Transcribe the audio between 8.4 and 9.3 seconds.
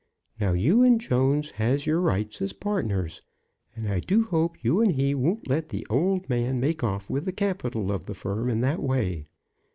in that way.